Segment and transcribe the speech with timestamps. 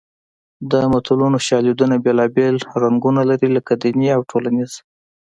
[0.71, 4.71] د متلونو شالیدونه بېلابېل رنګونه لري لکه دیني او ټولنیز